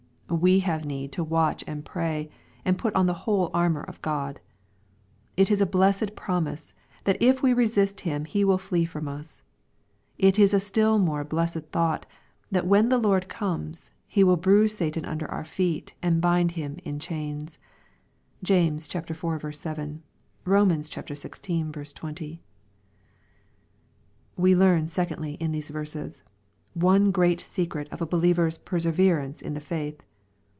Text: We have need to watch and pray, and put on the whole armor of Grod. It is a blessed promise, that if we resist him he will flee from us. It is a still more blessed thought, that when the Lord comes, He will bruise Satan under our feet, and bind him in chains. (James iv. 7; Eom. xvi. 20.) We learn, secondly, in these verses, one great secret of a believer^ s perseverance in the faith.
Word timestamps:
We 0.41 0.59
have 0.59 0.85
need 0.85 1.11
to 1.11 1.25
watch 1.25 1.61
and 1.67 1.83
pray, 1.83 2.31
and 2.63 2.77
put 2.77 2.95
on 2.95 3.05
the 3.05 3.13
whole 3.27 3.51
armor 3.53 3.81
of 3.83 4.01
Grod. 4.01 4.37
It 5.35 5.51
is 5.51 5.59
a 5.59 5.65
blessed 5.65 6.15
promise, 6.15 6.73
that 7.03 7.21
if 7.21 7.43
we 7.43 7.51
resist 7.51 8.01
him 8.07 8.23
he 8.23 8.45
will 8.45 8.57
flee 8.57 8.85
from 8.85 9.09
us. 9.09 9.43
It 10.17 10.39
is 10.39 10.53
a 10.53 10.59
still 10.61 10.97
more 10.99 11.25
blessed 11.25 11.63
thought, 11.73 12.05
that 12.49 12.65
when 12.65 12.87
the 12.87 12.97
Lord 12.97 13.27
comes, 13.27 13.91
He 14.07 14.23
will 14.23 14.37
bruise 14.37 14.73
Satan 14.77 15.03
under 15.03 15.29
our 15.29 15.43
feet, 15.43 15.95
and 16.01 16.21
bind 16.21 16.51
him 16.51 16.77
in 16.85 16.97
chains. 16.97 17.59
(James 18.41 18.83
iv. 18.95 19.05
7; 19.05 19.13
Eom. 19.25 20.01
xvi. 20.71 21.93
20.) 21.93 22.41
We 24.37 24.55
learn, 24.55 24.87
secondly, 24.87 25.33
in 25.41 25.51
these 25.51 25.69
verses, 25.69 26.23
one 26.73 27.11
great 27.11 27.41
secret 27.41 27.89
of 27.91 28.01
a 28.01 28.07
believer^ 28.07 28.47
s 28.47 28.57
perseverance 28.57 29.41
in 29.41 29.55
the 29.55 29.59
faith. 29.59 30.01